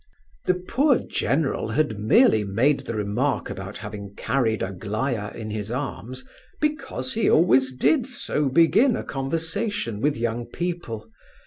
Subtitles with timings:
[0.45, 6.25] The poor general had merely made the remark about having carried Aglaya in his arms
[6.59, 11.07] because he always did so begin a conversation with young people.